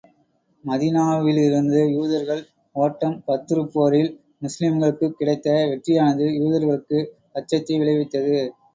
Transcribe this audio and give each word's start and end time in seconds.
மதீனாவிலிருந்து 0.63 1.81
யூதர்கள் 1.91 2.41
ஓட்டம் 2.75 3.15
பத்ருப் 3.27 3.71
போரில் 3.71 4.11
முஸ்லிம்களுக்குக் 4.39 5.17
கிடைத்த 5.17 5.47
வெற்றியானது 5.71 6.27
யூதர்களுக்கு 6.39 6.99
அச்சத்தை 7.33 7.79
விளைவித்தது. 7.79 8.37